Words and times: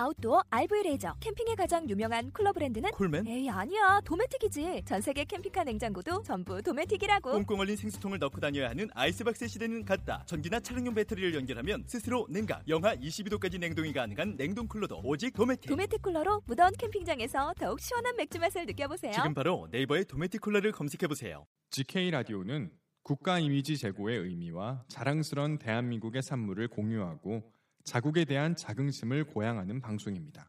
아웃도어 0.00 0.44
RV 0.48 0.82
레저 0.84 1.14
캠핑에 1.20 1.54
가장 1.56 1.86
유명한 1.90 2.30
쿨러 2.30 2.52
브랜드는 2.52 2.90
콜맨? 2.92 3.26
에이 3.26 3.50
아니야 3.50 4.00
도메틱이지 4.04 4.84
전 4.86 5.02
세계 5.02 5.24
캠핑카 5.24 5.64
냉장고도 5.64 6.22
전부 6.22 6.62
도메틱이라고 6.62 7.32
꽁꽁 7.32 7.60
얼린 7.60 7.76
생수통을 7.76 8.18
넣고 8.18 8.40
다녀야 8.40 8.70
하는 8.70 8.88
아이스박스 8.94 9.46
시대는 9.46 9.84
갔다. 9.84 10.22
전기나 10.24 10.60
차량용 10.60 10.94
배터리를 10.94 11.34
연결하면 11.34 11.84
스스로 11.86 12.26
냉각, 12.30 12.66
영하 12.66 12.96
22도까지 12.96 13.58
냉동이 13.58 13.92
가능한 13.92 14.38
냉동 14.38 14.66
쿨러도 14.66 15.02
오직 15.04 15.34
도메틱. 15.34 15.68
도메틱 15.68 16.00
쿨러로 16.00 16.42
무더운 16.46 16.72
캠핑장에서 16.78 17.52
더욱 17.58 17.80
시원한 17.80 18.16
맥주 18.16 18.38
맛을 18.38 18.64
느껴보세요 18.64 19.12
지금 19.12 19.34
바로 19.34 19.68
네이버에 19.70 20.04
도메틱 20.04 20.40
쿨러를 20.40 20.72
검색해 20.72 21.08
보세요. 21.08 21.44
GK 21.72 22.10
라디오는 22.10 22.70
국가 23.02 23.38
이미지 23.38 23.76
제고의 23.76 24.18
의미와 24.18 24.84
자랑스런 24.88 25.58
대한민국의 25.58 26.22
산물을 26.22 26.68
공유하고 26.68 27.42
자국에 27.84 28.24
대한 28.24 28.54
자긍심을 28.56 29.24
고양하는 29.24 29.80
방송입니다. 29.80 30.48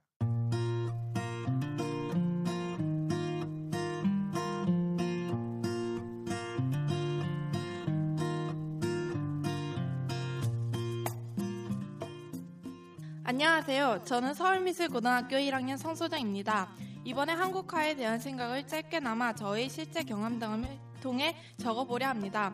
안녕하세요. 13.24 14.04
저는 14.06 14.34
서울미술고등학교 14.34 15.38
1학년 15.38 15.78
성소장입니다. 15.78 16.70
이번에 17.06 17.34
한국화에 17.34 17.96
대한 17.96 18.20
생각을 18.20 18.68
짧게나마 18.68 19.34
저의 19.34 19.70
실제 19.70 20.04
경험 20.04 20.38
등을 20.38 20.68
통해 21.02 21.36
적어보려 21.58 22.08
합니다. 22.08 22.54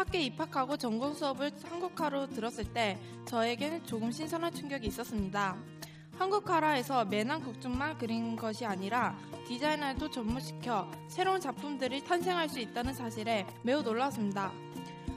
학교에 0.00 0.22
입학하고 0.22 0.78
전공 0.78 1.12
수업을 1.12 1.52
한국화로 1.62 2.30
들었을 2.30 2.64
때 2.72 2.98
저에게는 3.26 3.84
조금 3.84 4.10
신선한 4.10 4.54
충격이 4.54 4.86
있었습니다. 4.86 5.56
한국화라 6.16 6.70
해서 6.70 7.04
매난 7.04 7.42
국중만 7.42 7.98
그린 7.98 8.34
것이 8.34 8.64
아니라 8.64 9.14
디자이너도 9.46 10.10
접목시켜 10.10 10.90
새로운 11.06 11.38
작품들이 11.38 12.02
탄생할 12.02 12.48
수 12.48 12.60
있다는 12.60 12.94
사실에 12.94 13.46
매우 13.62 13.82
놀랐습니다. 13.82 14.50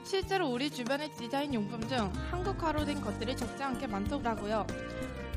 실제로 0.04 0.50
우리 0.50 0.70
주변의 0.70 1.14
디자인 1.14 1.54
용품 1.54 1.88
중 1.88 2.11
한국화로 2.30 2.84
된 2.84 3.00
것들이 3.00 3.38
적지 3.38 3.64
않게 3.64 3.88
많더라고요. 3.88 4.67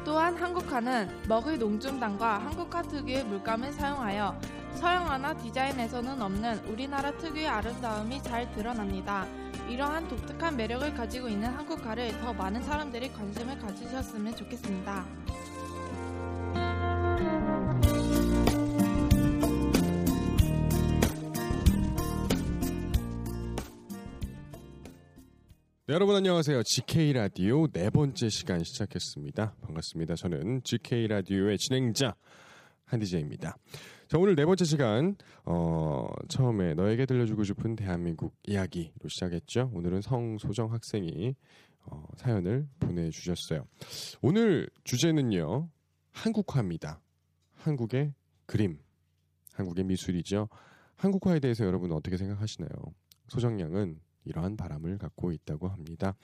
또한 0.05 0.37
한국화는 0.37 1.23
먹의 1.29 1.59
농준당과 1.59 2.39
한국화 2.39 2.83
특유의 2.83 3.25
물감을 3.25 3.73
사용하여 3.73 4.41
서양화나 4.77 5.35
디자인에서는 5.39 6.21
없는 6.21 6.59
우리나라 6.67 7.11
특유의 7.17 7.49
아름다움이 7.49 8.23
잘 8.23 8.51
드러납니다. 8.53 9.27
이러한 9.69 10.07
독특한 10.09 10.57
매력을 10.57 10.95
가지고 10.95 11.29
있는 11.29 11.49
한국화를 11.49 12.21
더 12.21 12.33
많은 12.33 12.63
사람들이 12.63 13.13
관심을 13.13 13.59
가지셨으면 13.59 14.37
좋겠습니다. 14.37 15.07
네, 25.89 25.95
여러분 25.95 26.17
안녕하세요. 26.17 26.63
GK 26.65 27.13
라디오 27.13 27.69
네 27.69 27.91
번째 27.91 28.29
시간 28.29 28.63
시작했습니다. 28.63 29.55
반갑습니다. 29.63 30.17
저는 30.17 30.63
GK 30.65 31.07
라디오의 31.07 31.59
진행자 31.59 32.15
한디제입니다. 32.87 33.57
자, 34.09 34.19
오늘 34.19 34.37
네 34.37 34.45
번째 34.45 34.65
시간 34.65 35.17
어, 35.45 36.09
처음에 36.29 36.75
너에게 36.75 37.07
들려주고 37.07 37.45
싶은 37.45 37.77
대한민국 37.77 38.35
이야기로 38.45 39.09
시작했죠. 39.09 39.71
오늘은 39.75 40.01
성소정 40.01 40.73
학생이 40.73 41.35
어, 41.83 42.05
사연을 42.17 42.69
보내주셨어요. 42.81 43.67
오늘 44.23 44.69
주제는요 44.85 45.69
한국화입니다. 46.13 47.01
한국의 47.55 48.15
그림, 48.47 48.79
한국의 49.55 49.85
미술이죠. 49.85 50.49
한국화에 50.97 51.41
대해서 51.41 51.65
여러분 51.65 51.93
어떻게 51.93 52.17
생각하시나요? 52.17 52.71
소정양은 53.29 54.01
이러한 54.25 54.57
바람을 54.57 54.99
갖고 54.99 55.33
있다고 55.33 55.69
합니다. 55.69 56.15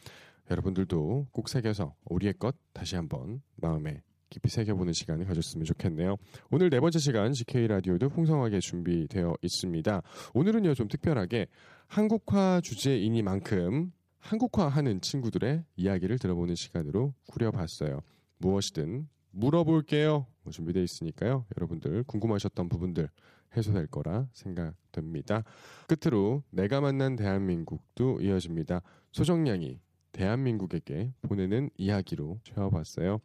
여러분들도 0.51 1.29
꼭 1.31 1.49
새겨서 1.49 1.95
우리의 2.05 2.35
것 2.35 2.57
다시 2.73 2.97
한번 2.97 3.43
마음에 3.57 4.03
깊이 4.33 4.49
새겨보는 4.49 4.95
시간을 4.95 5.27
가졌으면 5.27 5.67
좋겠네요. 5.67 6.17
오늘 6.51 6.71
네 6.71 6.81
번째 6.81 6.99
시간 6.99 7.35
GK 7.35 7.67
라디오도 7.67 8.09
풍성하게 8.09 8.61
준비되어 8.61 9.37
있습니다. 9.43 10.03
오늘은요 10.33 10.75
좀 10.75 10.89
특별하게 10.89 11.49
한국화 11.87 12.63
주제이니만큼 12.65 13.93
한국화하는 14.21 15.03
친구들의 15.03 15.65
이야기를 15.77 16.19
들어보는 16.19 16.55
시간으로 16.55 17.13
꾸려봤어요. 17.29 18.01
무엇이든 18.39 19.07
물어볼게요. 19.33 20.27
뭐 20.45 20.51
준비되어 20.51 20.83
있으니까요. 20.83 21.45
여러분들 21.59 22.05
궁금하셨던 22.05 22.71
부분들 22.71 23.11
해소될 23.55 23.87
거라 23.89 24.29
생각됩니다. 24.33 25.45
끝으로 25.89 26.43
내가 26.49 26.81
만난 26.81 27.17
대한민국도 27.17 28.23
이어집니다. 28.23 28.81
소정량이 29.13 29.81
대한민국에게 30.13 31.13
보내는 31.23 31.71
이야기로 31.77 32.41
채워봤어요. 32.45 33.21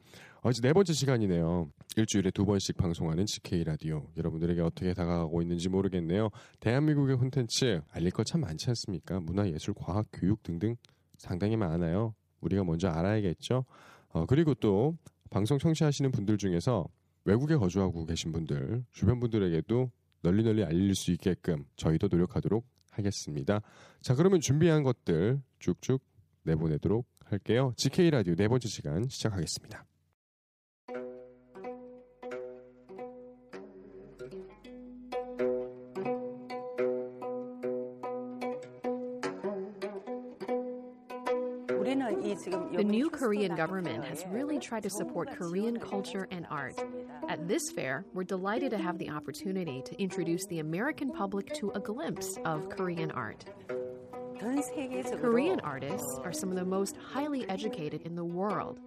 어제 0.47 0.61
네 0.61 0.71
번째 0.71 0.93
시간이네요. 0.93 1.69
일주일에 1.97 2.31
두 2.31 2.45
번씩 2.45 2.77
방송하는 2.77 3.25
GK 3.25 3.65
라디오. 3.65 4.07
여러분들에게 4.15 4.61
어떻게 4.61 4.93
다가가고 4.93 5.41
있는지 5.41 5.67
모르겠네요. 5.67 6.29
대한민국의 6.61 7.17
콘텐츠 7.17 7.81
알릴 7.89 8.11
것 8.11 8.23
참 8.23 8.39
많지 8.39 8.69
않습니까? 8.69 9.19
문화, 9.19 9.45
예술, 9.49 9.73
과학, 9.73 10.05
교육 10.13 10.43
등등 10.43 10.77
상당히 11.17 11.57
많아요. 11.57 12.15
우리가 12.39 12.63
먼저 12.63 12.87
알아야겠죠. 12.87 13.65
어, 14.07 14.25
그리고 14.25 14.53
또 14.53 14.97
방송 15.29 15.59
청취하시는 15.59 16.11
분들 16.11 16.37
중에서 16.37 16.87
외국에 17.25 17.57
거주하고 17.57 18.05
계신 18.05 18.31
분들, 18.31 18.85
주변 18.93 19.19
분들에게도 19.19 19.91
널리 20.21 20.43
널리 20.43 20.63
알릴 20.63 20.95
수 20.95 21.11
있게끔 21.11 21.65
저희도 21.75 22.07
노력하도록 22.07 22.65
하겠습니다. 22.91 23.59
자, 23.99 24.15
그러면 24.15 24.39
준비한 24.39 24.83
것들 24.83 25.41
쭉쭉 25.59 26.01
내보내도록 26.43 27.05
할게요. 27.25 27.73
GK 27.75 28.11
라디오 28.11 28.33
네 28.35 28.47
번째 28.47 28.69
시간 28.69 29.09
시작하겠습니다. 29.09 29.83
The 41.87 42.83
new 42.85 43.09
Korean 43.09 43.55
government 43.55 44.03
has 44.03 44.25
really 44.27 44.59
tried 44.59 44.83
to 44.83 44.89
support 44.89 45.31
Korean 45.31 45.79
culture 45.79 46.27
and 46.31 46.45
art. 46.49 46.75
At 47.29 47.47
this 47.47 47.71
fair, 47.71 48.03
we're 48.13 48.25
delighted 48.25 48.71
to 48.71 48.77
have 48.77 48.97
the 48.97 49.09
opportunity 49.09 49.81
to 49.85 50.01
introduce 50.01 50.45
the 50.47 50.59
American 50.59 51.13
public 51.13 51.53
to 51.53 51.71
a 51.71 51.79
glimpse 51.79 52.37
of 52.43 52.67
Korean 52.67 53.09
art. 53.11 53.45
Korean 55.21 55.61
artists 55.61 56.19
are 56.25 56.33
some 56.33 56.49
of 56.49 56.57
the 56.57 56.65
most 56.65 56.97
highly 56.97 57.47
educated 57.49 58.01
in 58.01 58.15
the 58.15 58.25
world. 58.25 58.81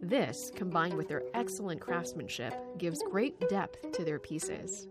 This, 0.00 0.52
combined 0.54 0.94
with 0.94 1.08
their 1.08 1.24
excellent 1.34 1.80
craftsmanship, 1.80 2.54
gives 2.78 3.02
great 3.10 3.48
depth 3.48 3.90
to 3.92 4.04
their 4.04 4.20
pieces. 4.20 4.86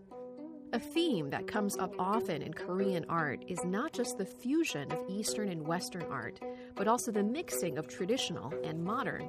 A 0.74 0.78
theme 0.78 1.28
that 1.28 1.46
comes 1.46 1.76
up 1.76 1.94
often 1.98 2.40
in 2.40 2.54
Korean 2.54 3.04
art 3.10 3.44
is 3.46 3.62
not 3.62 3.92
just 3.92 4.16
the 4.16 4.24
fusion 4.24 4.90
of 4.90 5.00
Eastern 5.06 5.50
and 5.50 5.66
Western 5.66 6.04
art, 6.10 6.40
but 6.76 6.88
also 6.88 7.12
the 7.12 7.22
mixing 7.22 7.76
of 7.76 7.88
traditional 7.88 8.50
and 8.64 8.82
modern. 8.82 9.28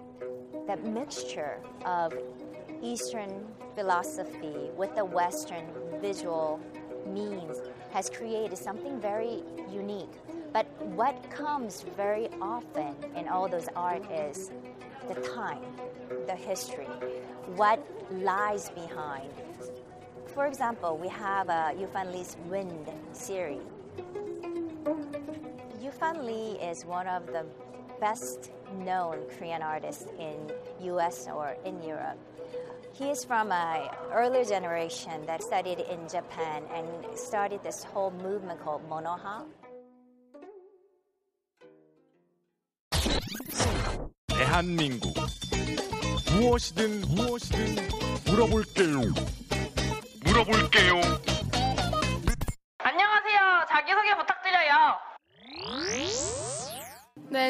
That 0.67 0.85
mixture 0.85 1.59
of 1.85 2.13
Eastern 2.81 3.45
philosophy 3.75 4.71
with 4.77 4.95
the 4.95 5.03
Western 5.03 5.65
visual 5.99 6.61
means 7.05 7.57
has 7.91 8.09
created 8.09 8.57
something 8.57 9.01
very 9.01 9.43
unique. 9.69 10.13
But 10.53 10.65
what 10.81 11.29
comes 11.29 11.83
very 11.97 12.29
often 12.41 12.95
in 13.17 13.27
all 13.27 13.49
those 13.49 13.67
art 13.75 14.09
is 14.09 14.49
the 15.09 15.15
time, 15.15 15.65
the 16.25 16.35
history, 16.35 16.87
what 17.57 17.85
lies 18.11 18.69
behind. 18.69 19.29
For 20.34 20.46
example, 20.46 20.96
we 20.96 21.08
have 21.08 21.48
uh, 21.48 21.72
Yufan 21.74 22.12
Li's 22.12 22.36
Wind 22.48 22.86
series. 23.12 23.62
Yufan 25.82 26.24
Li 26.24 26.60
is 26.62 26.84
one 26.84 27.06
of 27.06 27.26
the 27.26 27.44
best 28.00 28.52
known 28.84 29.18
Korean 29.36 29.62
artists 29.62 30.06
in 30.18 30.52
US 30.92 31.26
or 31.26 31.56
in 31.64 31.82
Europe. 31.82 32.18
He 32.92 33.10
is 33.10 33.24
from 33.24 33.52
a 33.52 33.90
earlier 34.12 34.44
generation 34.44 35.24
that 35.26 35.42
studied 35.42 35.80
in 35.80 36.08
Japan 36.08 36.62
and 36.74 36.86
started 37.18 37.62
this 37.62 37.84
whole 37.84 38.10
movement 38.10 38.60
called 38.62 38.82
Monoha. 38.88 39.46
대한민국 44.28 45.14
무엇이든 46.32 47.02
무엇이든 47.02 47.74
물어볼게요. 48.26 49.00
물어볼게요. 49.00 49.41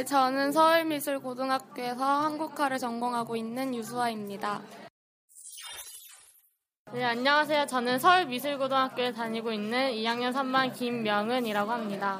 네, 0.03 0.05
저는 0.05 0.51
서울미술고등학교에서 0.51 2.03
한국화를 2.03 2.77
전공하고 2.77 3.37
있는 3.37 3.73
유수아입니다. 3.73 4.61
네, 6.91 7.05
안녕하세요. 7.05 7.67
저는 7.67 7.99
서울미술고등학교에 7.99 9.13
다니고 9.13 9.53
있는 9.53 9.91
2학년 9.91 10.33
3반 10.33 10.73
김명은이라고 10.73 11.71
합니다. 11.71 12.19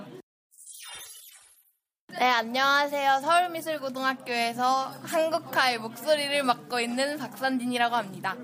네, 2.18 2.30
안녕하세요. 2.30 3.20
서울미술고등학교에서 3.20 4.64
한국화의 5.04 5.80
목소리를 5.80 6.42
맡고 6.42 6.80
있는 6.80 7.18
박선진이라고 7.18 7.98
합니다. 7.98 8.38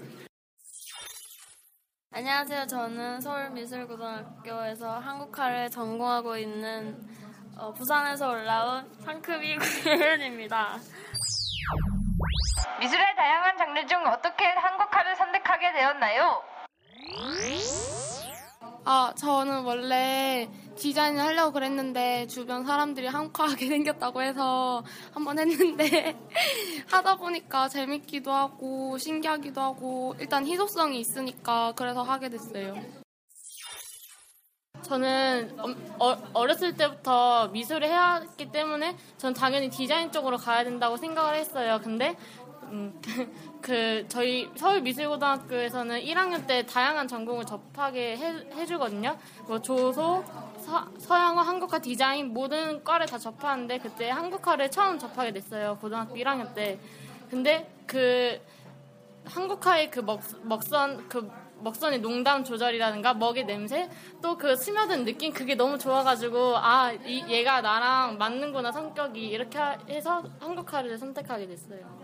안녕하세요. 2.11 2.67
저는 2.67 3.21
서울미술고등학교에서 3.21 4.99
한국화를 4.99 5.69
전공하고 5.69 6.35
있는 6.35 7.28
어, 7.59 7.73
부산에서 7.73 8.29
올라온 8.29 8.89
상크비 9.03 9.57
구현입니다. 9.57 10.77
미술의 12.79 13.05
다양한 13.17 13.57
장르 13.57 13.85
중 13.85 14.05
어떻게 14.07 14.45
한국화를 14.45 15.15
선택하게 15.17 15.73
되었나요? 15.73 16.41
아, 18.85 19.13
저는 19.17 19.63
원래 19.63 20.49
디자인을 20.77 21.21
하려고 21.21 21.51
그랬는데 21.51 22.27
주변 22.27 22.65
사람들이 22.65 23.07
한국화하게 23.07 23.67
생겼다고 23.67 24.21
해서 24.21 24.81
한번 25.13 25.37
했는데 25.37 26.17
하다 26.89 27.17
보니까 27.17 27.67
재밌기도 27.67 28.31
하고 28.31 28.97
신기하기도 28.97 29.59
하고 29.59 30.15
일단 30.17 30.45
희소성이 30.45 31.01
있으니까 31.01 31.73
그래서 31.75 32.03
하게 32.03 32.29
됐어요. 32.29 32.75
저는 34.81 35.57
어, 35.99 36.17
어렸을 36.33 36.75
때부터 36.75 37.49
미술을 37.49 37.87
해야 37.87 38.15
했기 38.15 38.51
때문에 38.51 38.95
전 39.17 39.33
당연히 39.33 39.69
디자인 39.69 40.11
쪽으로 40.11 40.37
가야 40.37 40.63
된다고 40.63 40.97
생각을 40.97 41.35
했어요. 41.35 41.79
근데 41.83 42.15
음, 42.71 42.99
그 43.61 44.05
저희 44.07 44.49
서울미술고등학교에서는 44.55 46.01
1학년 46.01 46.45
때 46.45 46.65
다양한 46.65 47.07
전공을 47.07 47.45
접하게 47.45 48.15
해, 48.17 48.65
주거든요 48.65 49.17
뭐 49.47 49.59
조소, 49.59 50.23
서, 50.99 51.15
양어 51.15 51.41
한국화, 51.41 51.79
디자인 51.79 52.31
모든 52.31 52.83
과를 52.83 53.07
다 53.07 53.17
접하는데 53.17 53.79
그때 53.79 54.09
한국화를 54.09 54.69
처음 54.69 54.99
접하게 54.99 55.31
됐어요. 55.31 55.77
고등학교 55.81 56.15
1학년 56.15 56.53
때. 56.53 56.79
근데 57.29 57.71
그 57.85 58.39
한국화의 59.25 59.91
그 59.91 59.99
먹, 59.99 60.21
먹선 60.43 61.07
그 61.09 61.29
먹선의 61.61 61.99
농담 61.99 62.43
조절이라든가 62.43 63.13
먹의 63.13 63.45
냄새 63.45 63.89
또 64.21 64.39
그 64.39 64.55
스며든 64.55 65.03
느낌 65.03 65.33
그게 65.33 65.53
너무 65.55 65.77
좋아가지고 65.77 66.57
아 66.57 66.93
이, 66.93 67.25
얘가 67.27 67.59
나랑 67.61 68.17
맞는구나 68.17 68.71
성격이 68.71 69.21
이렇게 69.27 69.59
해서 69.89 70.23
한국화를 70.39 70.97
선택하게 70.97 71.45
됐어요. 71.47 71.99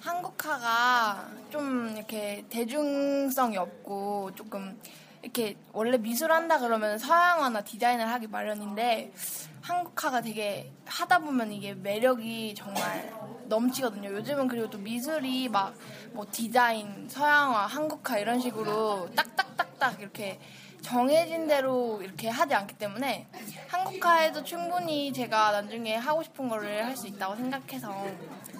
한국화가 0.00 1.30
좀 1.50 1.94
이렇게 1.96 2.44
대중성이 2.50 3.56
없고 3.56 4.32
조금 4.34 4.80
이렇게 5.22 5.56
원래 5.72 5.98
미술 5.98 6.32
한다 6.32 6.58
그러면 6.58 6.98
서양화나 6.98 7.62
디자인을 7.62 8.08
하기 8.08 8.26
마련인데 8.28 9.12
한국화가 9.60 10.20
되게 10.22 10.72
하다 10.86 11.18
보면 11.20 11.52
이게 11.52 11.74
매력이 11.74 12.54
정말 12.54 13.12
넘치거든요. 13.44 14.10
요즘은 14.12 14.48
그리고 14.48 14.70
또 14.70 14.78
미술이 14.78 15.48
막 15.48 15.74
뭐 16.12 16.26
디자인, 16.28 17.08
서양화, 17.08 17.66
한국화 17.66 18.18
이런 18.18 18.40
식으로 18.40 19.08
딱딱딱딱 19.14 20.00
이렇게 20.00 20.40
정해진 20.82 21.46
대로 21.46 22.00
이렇게 22.02 22.28
하지 22.28 22.52
않기 22.52 22.74
때문에 22.78 23.28
한국화에도 23.68 24.42
충분히 24.42 25.12
제가 25.12 25.52
나중에 25.52 25.94
하고 25.94 26.20
싶은 26.24 26.48
거를 26.48 26.84
할 26.84 26.96
수 26.96 27.06
있다고 27.06 27.36
생각해서 27.36 28.08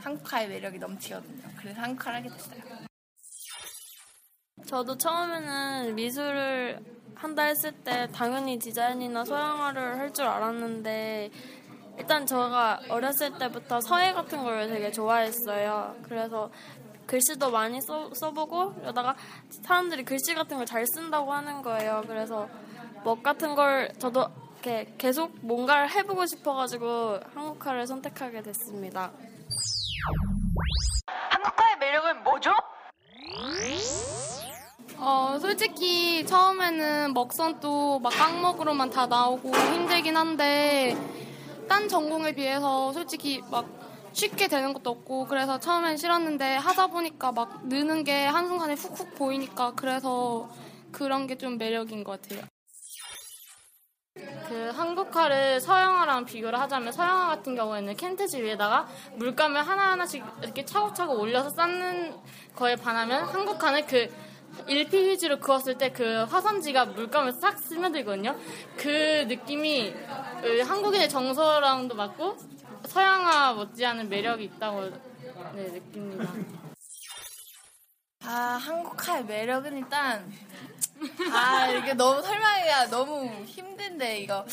한국화의 0.01 0.49
매력이 0.49 0.79
넘치거든요. 0.79 1.43
그래서 1.57 1.81
한국화를 1.81 2.19
하게 2.21 2.29
됐어요. 2.31 2.61
저도 4.71 4.97
처음에는 4.97 5.97
미술을 5.97 6.79
한다 7.17 7.43
했을 7.43 7.73
때 7.73 8.07
당연히 8.15 8.57
디자인이나 8.57 9.25
서양화를 9.25 9.99
할 9.99 10.13
줄 10.13 10.27
알았는데 10.27 11.29
일단 11.99 12.25
제가 12.25 12.81
어렸을 12.89 13.37
때부터 13.37 13.81
서예 13.81 14.13
같은 14.13 14.45
걸 14.45 14.69
되게 14.69 14.93
좋아했어요. 14.93 15.97
그래서 16.03 16.51
글씨도 17.07 17.51
많이 17.51 17.81
써, 17.81 18.09
써보고 18.15 18.75
그러다가 18.75 19.17
사람들이 19.67 20.05
글씨 20.05 20.35
같은 20.35 20.57
걸 20.57 20.65
잘 20.67 20.87
쓴다고 20.87 21.33
하는 21.33 21.63
거예요. 21.63 22.05
그래서 22.07 22.49
먹 23.03 23.25
같은 23.25 23.57
걸 23.57 23.93
저도 23.99 24.25
이렇게 24.63 24.95
계속 24.99 25.33
뭔가를 25.45 25.91
해보고 25.91 26.27
싶어가지고 26.27 27.19
한국화를 27.35 27.89
선택하게 27.89 28.43
됐습니다. 28.43 29.11
한국화의 31.31 31.79
매력은 31.79 32.23
뭐죠? 32.23 32.53
어, 35.03 35.39
솔직히 35.41 36.27
처음에는 36.27 37.15
먹선도 37.15 38.01
막 38.01 38.11
깡먹으로만 38.11 38.91
다 38.91 39.07
나오고 39.07 39.51
힘들긴 39.55 40.17
한데 40.17 40.95
딴 41.69 41.89
전공에 41.89 42.33
비해서 42.33 42.93
솔직히 42.93 43.43
막 43.51 43.67
쉽게 44.13 44.49
되는 44.49 44.75
것도 44.75 44.91
없고 44.91 45.27
그래서 45.27 45.59
처음엔 45.59 45.97
싫었는데 45.97 46.57
하다 46.57 46.89
보니까 46.89 47.33
막 47.33 47.67
느는 47.67 48.05
게 48.05 48.27
한순간에 48.27 48.75
훅훅 48.75 49.15
보이니까 49.15 49.73
그래서 49.75 50.51
그런 50.93 51.27
게 51.27 51.37
좀 51.37 51.57
매력인 51.57 52.05
것 52.05 52.21
같아요. 52.21 52.43
그 54.49 54.71
한국화를 54.75 55.61
서양화랑 55.61 56.27
비교를 56.27 56.61
하자면 56.61 56.93
서양화 56.93 57.29
같은 57.29 57.55
경우에는 57.55 57.97
캔트지 57.97 58.43
위에다가 58.43 58.87
물감을 59.15 59.67
하나하나씩 59.67 60.23
이렇게 60.43 60.65
차곡차곡 60.65 61.19
올려서 61.19 61.51
쌓는 61.51 62.17
거에 62.57 62.77
반하면 62.77 63.25
한국화는 63.25 63.87
그 63.87 64.13
일피 64.67 65.11
휴지로 65.11 65.41
그었을 65.41 65.77
때 65.79 65.91
그 65.93 66.25
화선지가 66.25 66.87
물감을 66.87 67.33
싹 67.33 67.59
스며들거든요. 67.59 68.37
그 68.77 69.25
느낌이 69.29 69.93
그 70.41 70.61
한국인의 70.61 71.09
정서랑도 71.09 71.95
맞고 71.95 72.37
서양화 72.87 73.55
못지않은 73.55 74.09
매력이 74.09 74.45
있다고 74.45 74.91
네, 75.55 75.65
느낍니다. 75.65 76.33
아, 78.25 78.59
한국화의 78.61 79.25
매력은 79.25 79.77
일단 79.79 80.31
아, 81.33 81.67
이게 81.69 81.95
너무 81.95 82.23
설명하기가 82.23 82.87
너무 82.89 83.45
힘든데 83.45 84.19
이거 84.21 84.45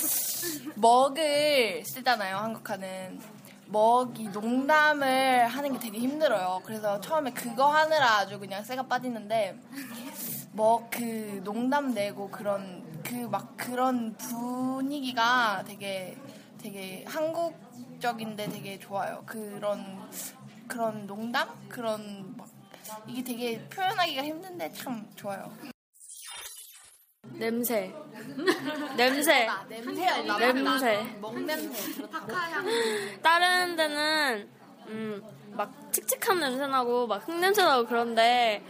먹을 0.76 1.84
쓰잖아요, 1.86 2.38
한국화는. 2.38 3.37
먹이 3.70 4.30
농담을 4.30 5.48
하는 5.48 5.74
게 5.74 5.80
되게 5.80 6.00
힘들어요. 6.00 6.62
그래서 6.64 7.00
처음에 7.02 7.32
그거 7.32 7.68
하느라 7.68 8.20
아주 8.20 8.40
그냥 8.40 8.64
쇠가 8.64 8.84
빠지는데 8.84 9.58
먹그 10.54 11.42
농담 11.44 11.94
내고 11.94 12.30
그런 12.30 12.86
그 13.04 13.28
막 13.30 13.56
그런 13.58 14.16
분위기가 14.18 15.64
되게 15.66 16.18
되게 16.62 17.04
한국적인데 17.08 18.50
되게 18.50 18.80
좋아요. 18.80 19.24
그런 19.26 20.10
그런 20.68 21.08
농담 21.08 21.48
그런 21.70 22.36
막 22.38 22.48
이게 23.08 23.24
되게 23.24 23.60
표현하기가 23.70 24.24
힘든데 24.24 24.72
참 24.74 25.10
좋아요. 25.16 25.52
냄새. 27.40 27.94
냄새. 28.96 29.48
냄새. 29.70 30.22
냄새. 30.40 31.18
먹 31.22 31.40
냄새. 31.40 32.04
다른 33.22 33.76
데는 33.76 34.50
음, 34.88 35.24
막 35.52 35.72
칙칙한 35.92 36.40
냄새 36.40 36.66
나고 36.68 37.08
막 37.08 37.28
흙냄새 37.28 37.64
나고 37.64 37.86
그런데 37.86 38.64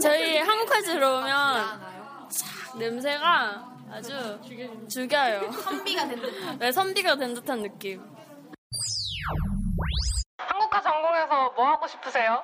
저희 0.00 0.38
한국까지 0.38 0.92
들어오면 0.92 1.80
촥 2.28 2.78
냄새가 2.78 3.72
아주 3.90 4.40
죽여요. 4.88 5.50
선비가 5.52 6.08
된 6.08 6.20
듯한. 6.20 6.58
네, 6.58 6.72
선비가 6.72 7.16
된 7.16 7.34
듯한 7.34 7.62
느낌. 7.62 8.02
한국화 10.38 10.80
전공해서 10.80 11.50
뭐 11.56 11.66
하고 11.68 11.86
싶으세요? 11.86 12.42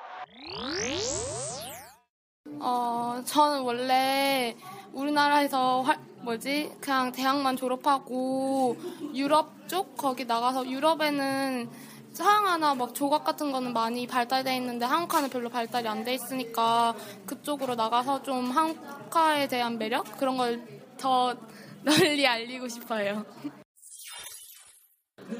어, 2.59 3.21
저는 3.25 3.61
원래 3.61 4.55
우리나라에서 4.93 5.81
화, 5.81 5.97
뭐지? 6.21 6.71
그냥 6.79 7.11
대학만 7.11 7.55
졸업하고 7.57 8.75
유럽 9.13 9.67
쪽? 9.67 9.95
거기 9.97 10.25
나가서 10.25 10.69
유럽에는 10.69 11.69
서양화나 12.13 12.75
막 12.75 12.93
조각 12.93 13.23
같은 13.23 13.51
거는 13.51 13.73
많이 13.73 14.05
발달돼 14.05 14.55
있는데 14.57 14.85
한국화는 14.85 15.29
별로 15.29 15.49
발달이 15.49 15.87
안 15.87 16.03
돼 16.03 16.13
있으니까 16.13 16.93
그쪽으로 17.25 17.75
나가서 17.75 18.21
좀 18.23 18.51
한국화에 18.51 19.47
대한 19.47 19.77
매력? 19.77 20.17
그런 20.17 20.37
걸 20.37 20.81
더 21.01 21.35
널리 21.83 22.27
알리고 22.27 22.67
싶어요. 22.67 23.25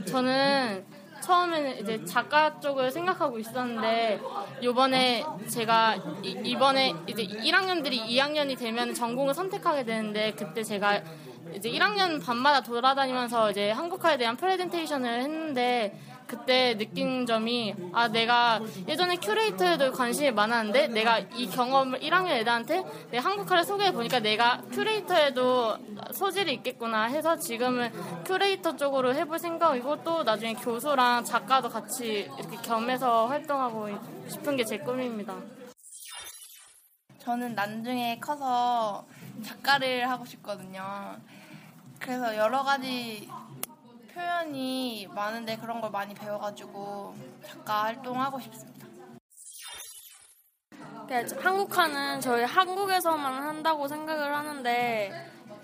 저는 0.08 0.84
처음에는 1.22 1.80
이제 1.80 2.04
작가 2.06 2.60
쪽을 2.60 2.92
생각하고 2.92 3.40
있었는데 3.40 4.20
요번에 4.62 5.24
제가 5.48 5.96
이, 6.24 6.56
번에 6.56 6.94
이제 7.08 7.24
1학년들이 7.25 8.06
2학년이 8.08 8.58
되면 8.58 8.94
전공을 8.94 9.34
선택하게 9.34 9.84
되는데 9.86 10.34
그때 10.34 10.63
제가 10.63 11.01
이제 11.54 11.70
1학년 11.70 12.24
반마다 12.24 12.62
돌아다니면서 12.62 13.51
이제 13.51 13.72
한국화에 13.72 14.18
대한 14.18 14.38
프레젠테이션을 14.38 15.22
했는데 15.22 16.00
그때 16.31 16.77
느낀 16.77 17.25
점이 17.25 17.75
아 17.91 18.07
내가 18.07 18.61
예전에 18.88 19.17
큐레이터에도 19.17 19.91
관심이 19.91 20.31
많았는데 20.31 20.88
내가 20.88 21.19
이 21.19 21.47
경험을 21.50 22.00
1학년 22.00 22.29
애들한테 22.29 22.85
내 23.11 23.17
한국화를 23.17 23.65
소개해 23.65 23.91
보니까 23.91 24.21
내가 24.21 24.61
큐레이터에도 24.71 25.77
소질이 26.13 26.53
있겠구나 26.53 27.03
해서 27.03 27.35
지금은 27.35 27.91
큐레이터 28.23 28.77
쪽으로 28.77 29.13
해볼 29.13 29.39
생각이고 29.39 30.03
또 30.05 30.23
나중에 30.23 30.53
교수랑 30.53 31.25
작가도 31.25 31.67
같이 31.67 32.29
이렇게 32.39 32.55
겸해서 32.63 33.27
활동하고 33.27 33.89
싶은 34.29 34.55
게 34.55 34.63
제 34.63 34.77
꿈입니다. 34.77 35.35
저는 37.19 37.55
나중에 37.55 38.19
커서 38.19 39.05
작가를 39.43 40.09
하고 40.09 40.23
싶거든요. 40.23 41.17
그래서 42.00 42.38
여러 42.38 42.63
가지 42.63 43.27
표현이 44.13 45.08
많은데 45.13 45.58
그런 45.58 45.82
걸 45.82 45.89
많이 45.91 46.13
배워가지고 46.13 47.15
작가 47.46 47.84
활동하고 47.84 48.39
싶습니다. 48.39 48.88
한국화는 51.41 52.22
저희 52.22 52.44
한국에서만 52.44 53.44
한다고 53.44 53.88
생각을 53.88 54.34
하는데 54.34 55.12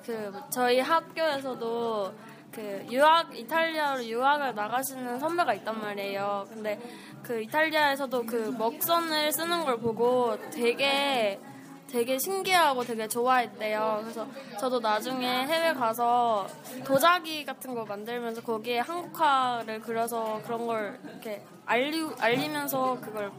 그 0.04 0.34
저희 0.50 0.80
학교에서도 0.80 2.14
그 2.52 2.86
유학 2.90 3.38
이탈리아로 3.38 4.04
유학을 4.06 4.56
나가시는 4.56 5.20
선배가 5.20 5.54
있단 5.56 5.80
말이에요. 5.80 6.46
근데 6.50 6.80
그 7.24 7.42
이탈리아에서도 7.42 8.26
그 8.26 8.56
먹선을 8.58 9.32
쓰는 9.32 9.64
걸 9.64 9.78
보고 9.78 10.38
되게 10.50 11.40
되게 11.90 12.20
신기하고 12.20 12.84
되게 12.84 13.08
좋아했대요. 13.08 14.00
그래서 14.04 14.28
저도 14.60 14.80
나중에 14.80 15.46
해외 15.46 15.74
가서 15.74 16.48
도자기 16.84 17.46
같은 17.46 17.74
거 17.74 17.86
만들면서 17.86 18.42
거기에 18.42 18.80
한국화를 18.80 19.80
그려서 19.82 20.42
그런 20.44 20.68
걸 20.68 21.00
이렇게 21.06 21.42
알리, 21.66 22.06
알리면서 22.20 23.00
그걸 23.02 23.32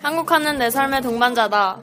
한국화는 0.00 0.58
내 0.58 0.70
삶의 0.70 1.02
동반자다. 1.02 1.78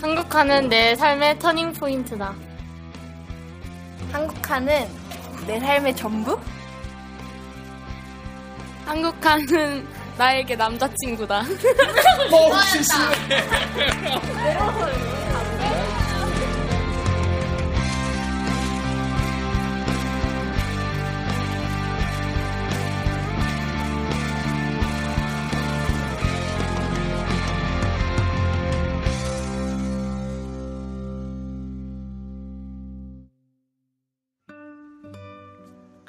한국화는 0.00 0.68
내 0.68 0.96
삶의 0.96 1.38
터닝 1.38 1.72
포인트다. 1.74 2.51
한국화는 4.10 4.88
내 5.46 5.60
삶의 5.60 5.94
전부? 5.96 6.38
한국화는 8.86 9.86
나에게 10.18 10.56
남자친구다. 10.56 11.42
뭐, 12.30 12.60
실수 12.62 12.92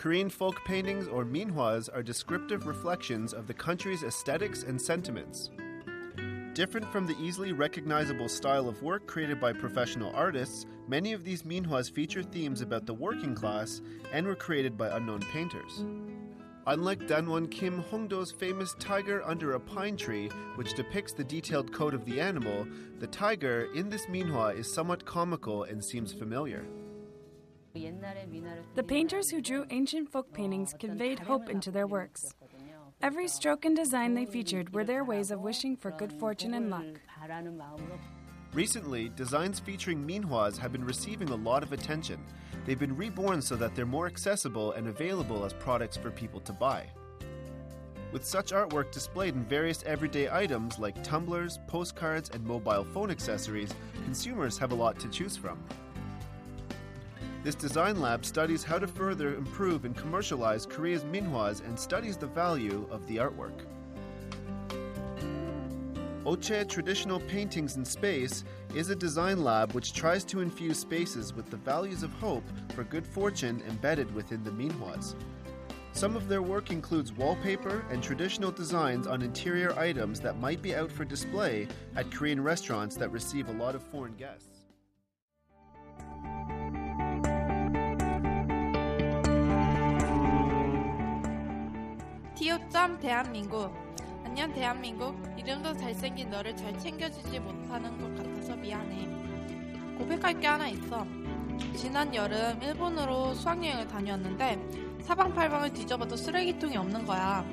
Korean 0.03 0.29
folk 0.29 0.65
paintings 0.65 1.07
or 1.07 1.23
minhwas 1.23 1.87
are 1.95 2.03
descriptive 2.03 2.67
reflections 2.67 3.33
of 3.33 3.47
the 3.47 3.53
country's 3.53 4.03
aesthetics 4.03 4.63
and 4.63 4.81
sentiments. 4.81 5.49
Different 6.53 6.91
from 6.91 7.07
the 7.07 7.15
easily 7.21 7.53
recognizable 7.53 8.27
style 8.27 8.67
of 8.67 8.83
work 8.83 9.07
created 9.07 9.39
by 9.39 9.53
professional 9.53 10.13
artists, 10.13 10.65
many 10.89 11.13
of 11.13 11.23
these 11.23 11.43
minhwas 11.43 11.89
feature 11.89 12.21
themes 12.21 12.59
about 12.59 12.85
the 12.85 12.93
working 12.93 13.33
class 13.33 13.81
and 14.11 14.27
were 14.27 14.35
created 14.35 14.77
by 14.77 14.89
unknown 14.89 15.21
painters. 15.31 15.85
Unlike 16.67 17.07
Danwon 17.07 17.49
Kim 17.49 17.81
Hongdo's 17.83 18.33
famous 18.33 18.75
tiger 18.79 19.23
under 19.25 19.53
a 19.53 19.59
pine 19.61 19.95
tree, 19.95 20.27
which 20.55 20.73
depicts 20.73 21.13
the 21.13 21.23
detailed 21.23 21.71
coat 21.71 21.93
of 21.93 22.03
the 22.03 22.19
animal, 22.19 22.67
the 22.99 23.07
tiger 23.07 23.69
in 23.73 23.87
this 23.87 24.07
minhwa 24.07 24.53
is 24.53 24.69
somewhat 24.69 25.05
comical 25.05 25.63
and 25.63 25.81
seems 25.81 26.11
familiar. 26.11 26.65
The 27.73 28.83
painters 28.83 29.29
who 29.29 29.41
drew 29.41 29.65
ancient 29.69 30.11
folk 30.11 30.31
paintings 30.33 30.75
conveyed 30.79 31.19
hope 31.19 31.49
into 31.49 31.71
their 31.71 31.87
works. 31.87 32.33
Every 33.01 33.27
stroke 33.27 33.65
and 33.65 33.75
design 33.75 34.13
they 34.13 34.25
featured 34.25 34.73
were 34.73 34.83
their 34.83 35.03
ways 35.03 35.31
of 35.31 35.41
wishing 35.41 35.75
for 35.75 35.91
good 35.91 36.13
fortune 36.13 36.53
and 36.53 36.69
luck. 36.69 36.85
Recently, 38.53 39.09
designs 39.09 39.59
featuring 39.59 40.05
minhwas 40.07 40.57
have 40.57 40.71
been 40.71 40.85
receiving 40.85 41.29
a 41.29 41.35
lot 41.35 41.63
of 41.63 41.73
attention. 41.73 42.19
They've 42.65 42.79
been 42.79 42.95
reborn 42.95 43.41
so 43.41 43.55
that 43.55 43.75
they're 43.75 43.85
more 43.85 44.05
accessible 44.05 44.73
and 44.73 44.87
available 44.87 45.43
as 45.43 45.53
products 45.53 45.97
for 45.97 46.11
people 46.11 46.39
to 46.41 46.53
buy. 46.53 46.85
With 48.11 48.23
such 48.23 48.51
artwork 48.51 48.91
displayed 48.91 49.33
in 49.33 49.43
various 49.43 49.81
everyday 49.87 50.29
items 50.29 50.77
like 50.77 51.03
tumblers, 51.03 51.57
postcards, 51.65 52.29
and 52.29 52.45
mobile 52.45 52.83
phone 52.83 53.09
accessories, 53.09 53.73
consumers 54.03 54.59
have 54.59 54.71
a 54.71 54.75
lot 54.75 54.99
to 54.99 55.09
choose 55.09 55.35
from. 55.35 55.57
This 57.43 57.55
design 57.55 57.99
lab 57.99 58.23
studies 58.23 58.63
how 58.63 58.79
to 58.79 58.87
further 58.87 59.35
improve 59.35 59.83
and 59.83 59.93
commercialize 59.97 60.65
Korea's 60.65 61.03
minhwas 61.03 61.59
and 61.65 61.77
studies 61.77 62.15
the 62.15 62.27
value 62.27 62.87
of 62.89 63.05
the 63.07 63.17
artwork. 63.17 63.65
Oche 66.25 66.69
Traditional 66.69 67.19
Paintings 67.19 67.75
in 67.75 67.83
Space 67.83 68.45
is 68.73 68.89
a 68.89 68.95
design 68.95 69.43
lab 69.43 69.73
which 69.73 69.91
tries 69.91 70.23
to 70.23 70.39
infuse 70.39 70.79
spaces 70.79 71.33
with 71.33 71.49
the 71.49 71.57
values 71.57 72.01
of 72.01 72.13
hope 72.13 72.45
for 72.73 72.85
good 72.85 73.05
fortune 73.05 73.61
embedded 73.67 74.15
within 74.15 74.41
the 74.45 74.51
minhwas. 74.51 75.15
Some 75.91 76.15
of 76.15 76.29
their 76.29 76.41
work 76.41 76.71
includes 76.71 77.11
wallpaper 77.11 77.85
and 77.91 78.01
traditional 78.01 78.51
designs 78.51 79.05
on 79.05 79.21
interior 79.21 79.77
items 79.77 80.21
that 80.21 80.39
might 80.39 80.61
be 80.61 80.75
out 80.75 80.89
for 80.89 81.03
display 81.03 81.67
at 81.97 82.09
Korean 82.09 82.41
restaurants 82.41 82.95
that 82.95 83.11
receive 83.11 83.49
a 83.49 83.53
lot 83.53 83.75
of 83.75 83.83
foreign 83.83 84.15
guests. 84.15 84.52
티오점 92.43 92.99
대한민국. 92.99 93.73
안녕 94.25 94.51
대한민국. 94.51 95.15
이름도 95.37 95.77
잘생긴 95.77 96.29
너를 96.29 96.53
잘 96.57 96.77
챙겨주지 96.77 97.39
못하는 97.39 97.97
것 97.97 98.21
같아서 98.21 98.53
미안해. 98.57 99.07
고백할 99.97 100.41
게 100.41 100.47
하나 100.47 100.67
있어. 100.67 101.07
지난 101.73 102.13
여름 102.13 102.61
일본으로 102.61 103.33
수학여행을 103.33 103.87
다녀왔는데 103.87 104.59
사방팔방을 105.03 105.71
뒤져봐도 105.71 106.17
쓰레기통이 106.17 106.75
없는 106.75 107.05
거야. 107.05 107.45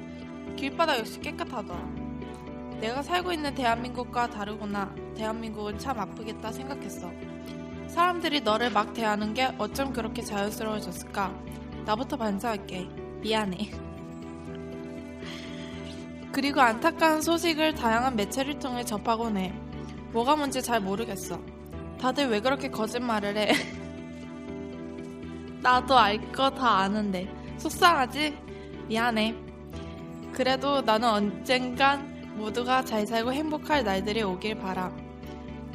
길바닥 0.56 0.99
역시 0.99 1.20
깨끗하더라 1.20 1.78
내가 2.80 3.00
살고 3.00 3.30
있는 3.30 3.54
대한민국과 3.54 4.28
다르구나. 4.28 4.92
대한민국은 5.14 5.78
참 5.78 6.00
아프겠다 6.00 6.50
생각했어. 6.50 7.12
사람들이 7.87 8.40
너를 8.40 8.73
막 8.73 8.92
대하는 8.92 9.35
게 9.35 9.54
어쩜 9.56 9.92
그렇게 9.92 10.20
자연스러워졌을까? 10.20 11.32
나부터 11.85 12.16
반성할게. 12.16 12.88
미안해 13.20 13.89
그리고 16.32 16.60
안타까운 16.60 17.22
소식을 17.22 17.75
다양한 17.75 18.16
매체를 18.16 18.58
통해 18.58 18.84
접하곤 18.84 19.37
해. 19.37 19.52
뭐가 20.12 20.37
뭔지 20.37 20.62
잘 20.62 20.80
모르겠어. 20.80 21.40
다들 22.00 22.28
왜 22.28 22.40
그렇게 22.40 22.70
거짓말을 22.70 23.37
해? 23.37 23.52
나도 25.62 25.99
알 25.99 26.18
거 26.32 26.50
다 26.50 26.78
아는데. 26.78 27.28
속상하지? 27.58 28.37
미안해. 28.88 29.34
그래도 30.32 30.80
나는 30.80 31.08
언젠간 31.08 32.34
모두가 32.37 32.84
잘 32.84 33.06
살고 33.06 33.32
행복할 33.32 33.84
날들이 33.84 34.22
오길 34.22 34.54
바라. 34.56 34.90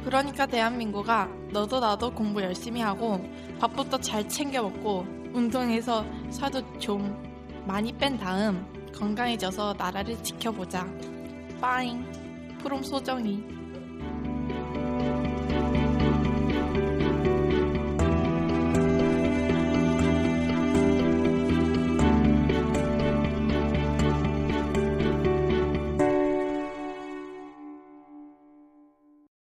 그러니까 0.04 0.46
대한민국아, 0.46 1.28
너도 1.50 1.80
나도 1.80 2.12
공부 2.12 2.40
열심히 2.42 2.80
하고 2.80 3.24
밥부터 3.60 3.98
잘 3.98 4.28
챙겨 4.28 4.62
먹고 4.62 5.04
운동해서 5.32 6.04
살도 6.30 6.78
좀 6.78 7.14
많이 7.66 7.92
뺀 7.92 8.16
다음 8.16 8.64
건강해져서 8.96 9.74
나라를 9.78 10.22
지켜보자. 10.22 10.86
빠잉. 11.60 12.04
프롬 12.62 12.82
소정이. 12.82 13.55